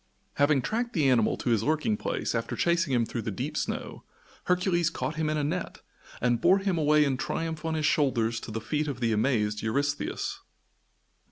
[0.37, 4.03] Having tracked the animal to his lurking place after chasing him through the deep snow,
[4.45, 5.81] Hercules caught him in a net
[6.19, 9.61] and bore him away in triumph on his shoulders to the feet of the amazed
[9.61, 10.39] Eurystheus.